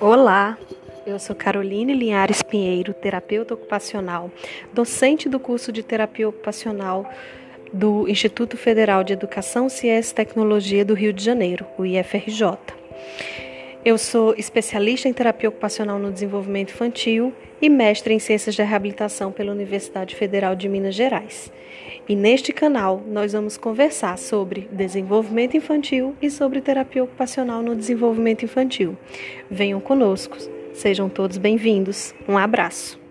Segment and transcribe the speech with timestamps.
[0.00, 0.56] Olá,
[1.04, 4.30] eu sou Caroline Linhares Pinheiro, terapeuta ocupacional,
[4.72, 7.04] docente do curso de terapia ocupacional
[7.72, 12.58] do Instituto Federal de Educação, Ciência e Tecnologia do Rio de Janeiro, o IFRJ.
[13.84, 17.32] Eu sou especialista em terapia ocupacional no desenvolvimento infantil
[17.62, 21.52] e mestre em ciências da reabilitação pela Universidade Federal de Minas Gerais.
[22.08, 28.44] E neste canal nós vamos conversar sobre desenvolvimento infantil e sobre terapia ocupacional no desenvolvimento
[28.44, 28.96] infantil.
[29.48, 30.36] Venham conosco,
[30.74, 32.12] sejam todos bem-vindos.
[32.28, 33.07] Um abraço.